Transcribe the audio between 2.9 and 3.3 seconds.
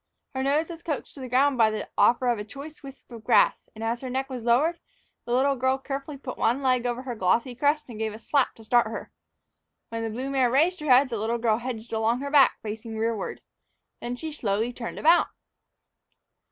of